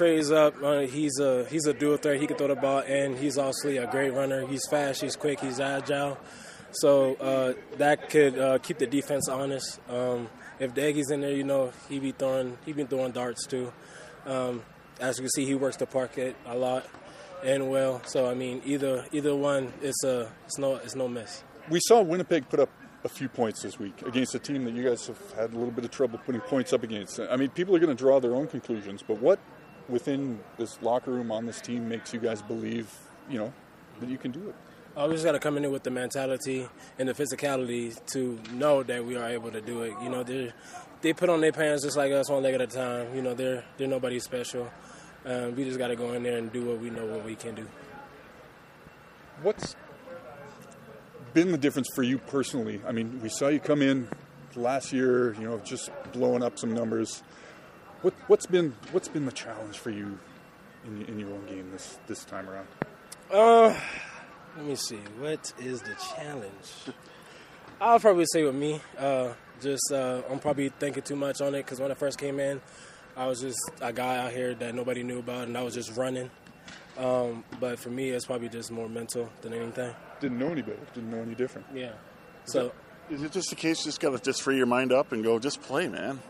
Tre's 0.00 0.30
up. 0.30 0.54
Uh, 0.62 0.80
he's 0.86 1.20
a 1.20 1.44
he's 1.50 1.66
a 1.66 1.74
dual 1.74 1.98
threat. 1.98 2.18
He 2.18 2.26
can 2.26 2.38
throw 2.38 2.48
the 2.48 2.54
ball, 2.54 2.82
and 2.86 3.18
he's 3.18 3.36
also 3.36 3.68
a 3.68 3.86
great 3.86 4.14
runner. 4.14 4.46
He's 4.46 4.66
fast. 4.70 5.02
He's 5.02 5.14
quick. 5.14 5.40
He's 5.40 5.60
agile. 5.60 6.16
So 6.72 7.16
uh, 7.16 7.52
that 7.76 8.08
could 8.08 8.38
uh, 8.38 8.58
keep 8.60 8.78
the 8.78 8.86
defense 8.86 9.28
honest. 9.28 9.78
Um, 9.90 10.30
if 10.58 10.72
Doege's 10.72 11.10
in 11.10 11.20
there, 11.20 11.32
you 11.32 11.44
know 11.44 11.70
he 11.90 11.98
be 11.98 12.12
throwing 12.12 12.56
he 12.64 12.72
been 12.72 12.86
throwing 12.86 13.12
darts 13.12 13.46
too. 13.46 13.74
Um, 14.24 14.62
as 14.98 15.18
you 15.18 15.24
can 15.24 15.30
see, 15.32 15.44
he 15.44 15.54
works 15.54 15.76
the 15.76 15.84
pocket 15.84 16.34
a 16.46 16.56
lot 16.56 16.86
and 17.44 17.68
well. 17.68 18.00
So 18.06 18.30
I 18.30 18.32
mean, 18.32 18.62
either 18.64 19.04
either 19.12 19.36
one, 19.36 19.70
it's 19.82 20.02
a 20.02 20.32
it's 20.46 20.56
no 20.56 20.76
it's 20.76 20.94
no 20.94 21.08
miss. 21.08 21.44
We 21.68 21.78
saw 21.82 22.00
Winnipeg 22.00 22.48
put 22.48 22.60
up 22.60 22.70
a 23.04 23.08
few 23.10 23.28
points 23.28 23.60
this 23.64 23.78
week 23.78 24.00
against 24.06 24.34
a 24.34 24.38
team 24.38 24.64
that 24.64 24.72
you 24.72 24.82
guys 24.82 25.06
have 25.08 25.32
had 25.32 25.52
a 25.52 25.58
little 25.58 25.72
bit 25.72 25.84
of 25.84 25.90
trouble 25.90 26.18
putting 26.24 26.40
points 26.40 26.72
up 26.72 26.84
against. 26.84 27.20
I 27.20 27.36
mean, 27.36 27.50
people 27.50 27.76
are 27.76 27.78
going 27.78 27.94
to 27.94 28.02
draw 28.02 28.18
their 28.18 28.34
own 28.34 28.46
conclusions, 28.46 29.04
but 29.06 29.20
what 29.20 29.38
within 29.90 30.40
this 30.56 30.80
locker 30.82 31.10
room 31.10 31.30
on 31.30 31.46
this 31.46 31.60
team 31.60 31.88
makes 31.88 32.12
you 32.14 32.20
guys 32.20 32.42
believe, 32.42 32.90
you 33.28 33.38
know, 33.38 33.52
that 34.00 34.08
you 34.08 34.18
can 34.18 34.30
do 34.30 34.48
it? 34.48 34.54
Uh, 34.96 35.06
we 35.06 35.14
just 35.14 35.24
got 35.24 35.32
to 35.32 35.38
come 35.38 35.56
in 35.56 35.70
with 35.70 35.82
the 35.82 35.90
mentality 35.90 36.68
and 36.98 37.08
the 37.08 37.14
physicality 37.14 37.94
to 38.06 38.38
know 38.52 38.82
that 38.82 39.04
we 39.04 39.16
are 39.16 39.28
able 39.28 39.50
to 39.50 39.60
do 39.60 39.82
it. 39.82 39.94
You 40.02 40.08
know, 40.08 40.22
they 40.22 40.52
they 41.00 41.12
put 41.12 41.28
on 41.28 41.40
their 41.40 41.52
pants 41.52 41.84
just 41.84 41.96
like 41.96 42.12
us, 42.12 42.28
one 42.28 42.42
leg 42.42 42.54
at 42.54 42.60
a 42.60 42.66
time. 42.66 43.14
You 43.14 43.22
know, 43.22 43.34
they're 43.34 43.64
they're 43.76 43.86
nobody 43.86 44.18
special. 44.18 44.70
Um, 45.24 45.54
we 45.54 45.64
just 45.64 45.78
got 45.78 45.88
to 45.88 45.96
go 45.96 46.12
in 46.14 46.22
there 46.22 46.38
and 46.38 46.52
do 46.52 46.64
what 46.64 46.80
we 46.80 46.90
know 46.90 47.04
what 47.06 47.24
we 47.24 47.36
can 47.36 47.54
do. 47.54 47.66
What's 49.42 49.76
been 51.34 51.52
the 51.52 51.58
difference 51.58 51.88
for 51.94 52.02
you 52.02 52.18
personally? 52.18 52.80
I 52.86 52.92
mean, 52.92 53.20
we 53.22 53.28
saw 53.28 53.48
you 53.48 53.60
come 53.60 53.82
in 53.82 54.08
last 54.56 54.92
year, 54.92 55.34
you 55.34 55.42
know, 55.42 55.58
just 55.58 55.90
blowing 56.12 56.42
up 56.42 56.58
some 56.58 56.74
numbers. 56.74 57.22
What, 58.02 58.14
what's 58.28 58.46
been 58.46 58.74
what's 58.92 59.08
been 59.08 59.26
the 59.26 59.32
challenge 59.32 59.78
for 59.78 59.90
you 59.90 60.18
in, 60.86 61.04
in 61.04 61.18
your 61.18 61.30
own 61.30 61.44
game 61.46 61.70
this 61.70 61.98
this 62.06 62.24
time 62.24 62.48
around? 62.48 62.66
Uh, 63.30 63.78
let 64.56 64.66
me 64.66 64.74
see. 64.74 65.00
What 65.18 65.52
is 65.58 65.82
the 65.82 65.94
challenge? 66.16 66.72
I'll 67.80 68.00
probably 68.00 68.26
say 68.32 68.42
with 68.44 68.54
me, 68.54 68.80
uh, 68.98 69.32
just 69.60 69.92
uh, 69.92 70.22
I'm 70.30 70.38
probably 70.38 70.70
thinking 70.70 71.02
too 71.02 71.16
much 71.16 71.40
on 71.40 71.54
it 71.54 71.64
because 71.64 71.80
when 71.80 71.90
I 71.90 71.94
first 71.94 72.18
came 72.18 72.40
in, 72.40 72.60
I 73.16 73.26
was 73.26 73.40
just 73.40 73.58
a 73.80 73.92
guy 73.92 74.18
out 74.18 74.32
here 74.32 74.54
that 74.54 74.74
nobody 74.74 75.02
knew 75.02 75.18
about, 75.18 75.48
and 75.48 75.56
I 75.56 75.62
was 75.62 75.74
just 75.74 75.96
running. 75.96 76.30
Um, 76.98 77.44
but 77.58 77.78
for 77.78 77.90
me, 77.90 78.10
it's 78.10 78.26
probably 78.26 78.48
just 78.48 78.70
more 78.70 78.88
mental 78.88 79.30
than 79.42 79.54
anything. 79.54 79.94
Didn't 80.20 80.38
know 80.38 80.48
any 80.48 80.62
better. 80.62 80.80
Didn't 80.94 81.10
know 81.10 81.20
any 81.20 81.34
different. 81.34 81.66
Yeah. 81.74 81.92
So. 82.44 82.72
Is 83.10 83.22
it 83.22 83.32
just 83.32 83.50
a 83.50 83.56
case 83.56 83.80
you 83.80 83.86
just 83.86 84.00
got 84.00 84.10
to 84.10 84.18
just 84.18 84.40
free 84.40 84.56
your 84.56 84.66
mind 84.66 84.92
up 84.92 85.10
and 85.10 85.24
go, 85.24 85.38
just 85.40 85.60
play, 85.62 85.88
man? 85.88 86.20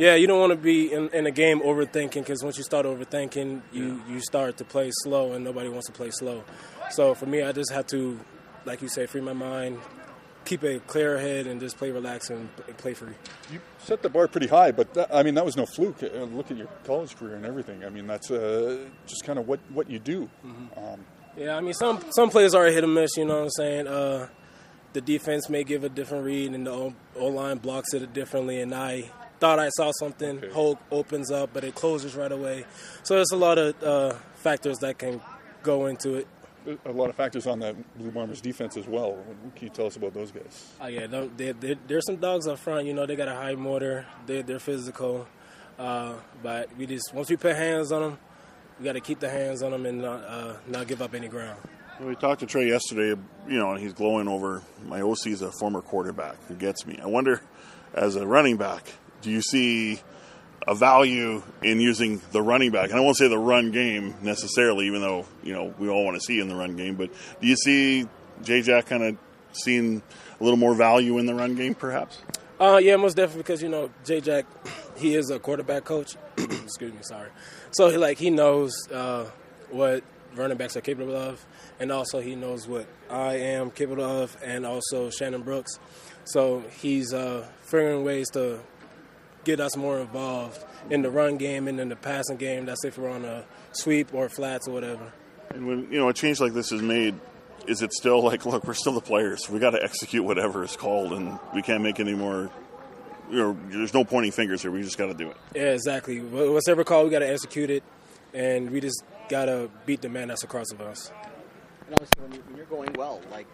Yeah, 0.00 0.14
you 0.14 0.26
don't 0.26 0.40
want 0.40 0.52
to 0.52 0.56
be 0.56 0.90
in, 0.90 1.10
in 1.10 1.26
a 1.26 1.30
game 1.30 1.60
overthinking 1.60 2.14
because 2.14 2.42
once 2.42 2.56
you 2.56 2.64
start 2.64 2.86
overthinking, 2.86 3.60
you, 3.70 4.02
you 4.08 4.20
start 4.20 4.56
to 4.56 4.64
play 4.64 4.90
slow, 5.02 5.34
and 5.34 5.44
nobody 5.44 5.68
wants 5.68 5.88
to 5.88 5.92
play 5.92 6.10
slow. 6.10 6.42
So 6.88 7.14
for 7.14 7.26
me, 7.26 7.42
I 7.42 7.52
just 7.52 7.70
have 7.70 7.86
to, 7.88 8.18
like 8.64 8.80
you 8.80 8.88
say, 8.88 9.04
free 9.04 9.20
my 9.20 9.34
mind, 9.34 9.78
keep 10.46 10.62
a 10.62 10.78
clear 10.78 11.18
head, 11.18 11.46
and 11.46 11.60
just 11.60 11.76
play 11.76 11.90
relaxed 11.90 12.30
and 12.30 12.48
play 12.78 12.94
free. 12.94 13.12
You 13.52 13.60
set 13.76 14.00
the 14.00 14.08
bar 14.08 14.26
pretty 14.26 14.46
high, 14.46 14.72
but 14.72 14.94
that, 14.94 15.14
I 15.14 15.22
mean 15.22 15.34
that 15.34 15.44
was 15.44 15.58
no 15.58 15.66
fluke. 15.66 16.02
Uh, 16.02 16.24
Look 16.24 16.50
at 16.50 16.56
your 16.56 16.68
college 16.84 17.14
career 17.14 17.34
and 17.34 17.44
everything. 17.44 17.84
I 17.84 17.90
mean 17.90 18.06
that's 18.06 18.30
uh, 18.30 18.78
just 19.06 19.24
kind 19.24 19.38
of 19.38 19.46
what, 19.46 19.60
what 19.68 19.90
you 19.90 19.98
do. 19.98 20.30
Mm-hmm. 20.42 20.82
Um, 20.82 21.04
yeah, 21.36 21.58
I 21.58 21.60
mean 21.60 21.74
some 21.74 22.02
some 22.12 22.30
players 22.30 22.54
are 22.54 22.64
a 22.64 22.72
hit 22.72 22.84
or 22.84 22.86
miss. 22.86 23.18
You 23.18 23.26
know 23.26 23.34
what 23.34 23.42
I'm 23.42 23.50
saying? 23.50 23.86
Uh, 23.86 24.28
the 24.94 25.02
defense 25.02 25.50
may 25.50 25.62
give 25.62 25.84
a 25.84 25.90
different 25.90 26.24
read, 26.24 26.54
and 26.54 26.66
the 26.66 26.94
O 27.16 27.26
line 27.26 27.58
blocks 27.58 27.92
it 27.92 28.14
differently, 28.14 28.62
and 28.62 28.74
I 28.74 29.10
thought 29.40 29.58
I 29.58 29.70
saw 29.70 29.90
something. 29.98 30.38
Okay. 30.38 30.50
Hole 30.50 30.78
opens 30.90 31.30
up, 31.30 31.50
but 31.52 31.64
it 31.64 31.74
closes 31.74 32.14
right 32.14 32.30
away. 32.30 32.66
So 33.02 33.14
there's 33.14 33.32
a 33.32 33.36
lot 33.36 33.58
of 33.58 33.82
uh, 33.82 34.14
factors 34.36 34.78
that 34.78 34.98
can 34.98 35.20
go 35.62 35.86
into 35.86 36.14
it. 36.14 36.28
A 36.84 36.92
lot 36.92 37.08
of 37.08 37.16
factors 37.16 37.46
on 37.46 37.58
that 37.60 37.74
Blue 37.98 38.10
Bombers 38.10 38.42
defense 38.42 38.76
as 38.76 38.86
well. 38.86 39.18
Can 39.56 39.68
you 39.68 39.70
tell 39.70 39.86
us 39.86 39.96
about 39.96 40.12
those 40.12 40.30
guys? 40.30 40.72
Oh 40.78 40.88
yeah, 40.88 41.06
they, 41.06 41.52
they, 41.52 41.76
there's 41.86 42.04
some 42.04 42.16
dogs 42.16 42.46
up 42.46 42.58
front. 42.58 42.86
You 42.86 42.92
know, 42.92 43.06
they 43.06 43.16
got 43.16 43.28
a 43.28 43.34
high 43.34 43.54
motor. 43.54 44.06
They're, 44.26 44.42
they're 44.42 44.58
physical, 44.58 45.26
uh, 45.78 46.14
but 46.42 46.76
we 46.76 46.84
just 46.84 47.14
once 47.14 47.30
we 47.30 47.36
put 47.36 47.56
hands 47.56 47.92
on 47.92 48.02
them, 48.02 48.18
we 48.78 48.84
got 48.84 48.92
to 48.92 49.00
keep 49.00 49.20
the 49.20 49.30
hands 49.30 49.62
on 49.62 49.70
them 49.70 49.86
and 49.86 50.02
not 50.02 50.22
uh, 50.22 50.56
not 50.68 50.86
give 50.86 51.00
up 51.00 51.14
any 51.14 51.28
ground. 51.28 51.58
We 51.98 52.14
talked 52.14 52.40
to 52.40 52.46
Tre 52.46 52.66
yesterday, 52.66 53.20
you 53.48 53.58
know, 53.58 53.72
and 53.72 53.80
he's 53.80 53.94
glowing 53.94 54.28
over 54.28 54.62
my 54.84 55.00
OC 55.00 55.28
is 55.28 55.42
a 55.42 55.52
former 55.52 55.80
quarterback 55.80 56.36
who 56.46 56.54
gets 56.54 56.86
me. 56.86 56.98
I 57.02 57.06
wonder, 57.06 57.42
as 57.94 58.16
a 58.16 58.26
running 58.26 58.58
back, 58.58 58.92
do 59.22 59.30
you 59.30 59.42
see 59.42 60.00
a 60.66 60.74
value 60.74 61.42
in 61.62 61.80
using 61.80 62.20
the 62.32 62.42
running 62.42 62.70
back? 62.70 62.90
And 62.90 62.98
I 62.98 63.00
won't 63.00 63.16
say 63.16 63.28
the 63.28 63.38
run 63.38 63.70
game 63.70 64.14
necessarily, 64.22 64.86
even 64.86 65.00
though 65.00 65.26
you 65.42 65.52
know 65.52 65.74
we 65.78 65.88
all 65.88 66.04
want 66.04 66.16
to 66.16 66.20
see 66.20 66.40
in 66.40 66.48
the 66.48 66.54
run 66.54 66.76
game. 66.76 66.96
But 66.96 67.10
do 67.40 67.46
you 67.46 67.56
see 67.56 68.06
J 68.42 68.62
Jack 68.62 68.86
kind 68.86 69.02
of 69.02 69.16
seeing 69.52 70.02
a 70.40 70.44
little 70.44 70.58
more 70.58 70.74
value 70.74 71.18
in 71.18 71.26
the 71.26 71.34
run 71.34 71.54
game, 71.54 71.74
perhaps? 71.74 72.18
Uh, 72.60 72.78
yeah, 72.82 72.96
most 72.96 73.16
definitely 73.16 73.42
because 73.42 73.62
you 73.62 73.68
know 73.68 73.90
J 74.04 74.20
Jack, 74.20 74.46
he 74.96 75.14
is 75.14 75.30
a 75.30 75.38
quarterback 75.38 75.84
coach. 75.84 76.16
Excuse 76.36 76.92
me, 76.92 76.98
sorry. 77.02 77.30
So 77.72 77.88
he 77.88 77.96
like 77.96 78.18
he 78.18 78.30
knows 78.30 78.72
uh, 78.92 79.26
what 79.70 80.04
running 80.34 80.56
backs 80.56 80.76
are 80.76 80.80
capable 80.80 81.16
of, 81.16 81.44
and 81.78 81.90
also 81.90 82.20
he 82.20 82.34
knows 82.34 82.68
what 82.68 82.86
I 83.08 83.36
am 83.36 83.70
capable 83.70 84.04
of, 84.04 84.36
and 84.44 84.66
also 84.66 85.10
Shannon 85.10 85.42
Brooks. 85.42 85.78
So 86.24 86.62
he's 86.80 87.12
uh, 87.12 87.48
figuring 87.62 88.04
ways 88.04 88.28
to 88.30 88.60
get 89.44 89.60
us 89.60 89.76
more 89.76 90.00
involved 90.00 90.64
in 90.90 91.02
the 91.02 91.10
run 91.10 91.36
game 91.36 91.68
and 91.68 91.80
in 91.80 91.88
the 91.88 91.96
passing 91.96 92.36
game. 92.36 92.66
That's 92.66 92.84
if 92.84 92.98
we're 92.98 93.10
on 93.10 93.24
a 93.24 93.44
sweep 93.72 94.12
or 94.14 94.28
flats 94.28 94.68
or 94.68 94.72
whatever. 94.72 95.12
And 95.50 95.66
when 95.66 95.92
you 95.92 95.98
know 95.98 96.08
a 96.08 96.14
change 96.14 96.40
like 96.40 96.52
this 96.52 96.72
is 96.72 96.82
made, 96.82 97.14
is 97.66 97.82
it 97.82 97.92
still 97.92 98.22
like, 98.22 98.46
look, 98.46 98.64
we're 98.64 98.74
still 98.74 98.92
the 98.92 99.00
players. 99.00 99.48
We 99.48 99.58
got 99.58 99.70
to 99.70 99.82
execute 99.82 100.24
whatever 100.24 100.64
is 100.64 100.76
called, 100.76 101.12
and 101.12 101.38
we 101.54 101.62
can't 101.62 101.82
make 101.82 102.00
any 102.00 102.14
more. 102.14 102.50
You 103.30 103.36
know, 103.36 103.56
there's 103.68 103.94
no 103.94 104.04
pointing 104.04 104.32
fingers 104.32 104.62
here. 104.62 104.70
We 104.70 104.82
just 104.82 104.98
got 104.98 105.06
to 105.06 105.14
do 105.14 105.30
it. 105.30 105.36
Yeah, 105.54 105.72
exactly. 105.72 106.20
Whatever 106.20 106.82
call, 106.82 107.04
we 107.04 107.10
got 107.10 107.20
to 107.20 107.30
execute 107.30 107.70
it, 107.70 107.84
and 108.34 108.70
we 108.70 108.80
just 108.80 109.04
got 109.28 109.44
to 109.44 109.70
beat 109.86 110.02
the 110.02 110.08
man 110.08 110.28
that's 110.28 110.42
across 110.42 110.72
of 110.72 110.80
us. 110.80 111.12
And 111.86 111.94
obviously, 111.94 112.22
when, 112.22 112.32
you, 112.32 112.42
when 112.48 112.56
you're 112.56 112.66
going 112.66 112.92
well, 112.94 113.20
like 113.30 113.46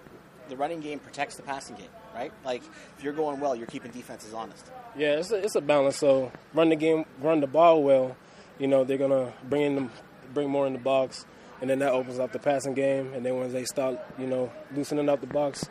the 0.48 0.56
running 0.56 0.80
game 0.80 0.98
protects 0.98 1.36
the 1.36 1.42
passing 1.42 1.76
game, 1.76 1.88
right? 2.14 2.32
Like 2.44 2.62
if 2.96 3.04
you're 3.04 3.12
going 3.12 3.40
well, 3.40 3.54
you're 3.54 3.66
keeping 3.66 3.90
defenses 3.90 4.34
honest. 4.34 4.70
Yeah, 4.96 5.18
it's 5.18 5.30
a, 5.30 5.36
it's 5.36 5.54
a 5.54 5.60
balance. 5.60 5.96
So 5.96 6.32
run 6.54 6.68
the 6.68 6.76
game, 6.76 7.04
run 7.20 7.40
the 7.40 7.46
ball 7.46 7.82
well. 7.82 8.16
You 8.58 8.66
know 8.66 8.84
they're 8.84 8.98
gonna 8.98 9.32
bring 9.48 9.62
in 9.62 9.74
them, 9.74 9.90
bring 10.32 10.48
more 10.48 10.66
in 10.66 10.72
the 10.72 10.78
box, 10.78 11.26
and 11.60 11.68
then 11.68 11.78
that 11.80 11.92
opens 11.92 12.18
up 12.18 12.32
the 12.32 12.38
passing 12.38 12.74
game. 12.74 13.12
And 13.14 13.24
then 13.24 13.36
once 13.36 13.52
they 13.52 13.64
start, 13.64 13.98
you 14.18 14.26
know, 14.26 14.50
loosening 14.74 15.08
up 15.08 15.20
the 15.20 15.26
box, 15.26 15.68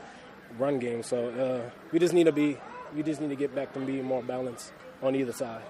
run 0.58 0.80
game. 0.80 1.04
So 1.04 1.30
uh, 1.30 1.70
we 1.92 2.00
just 2.00 2.14
need 2.14 2.26
to 2.26 2.32
be, 2.32 2.58
we 2.96 3.04
just 3.04 3.22
need 3.22 3.30
to 3.30 3.36
get 3.36 3.54
back 3.56 3.74
to 3.74 3.80
being 3.80 4.04
more 4.04 4.24
balanced 4.24 4.72
on 5.02 5.16
either 5.16 5.34
side. 5.34 5.62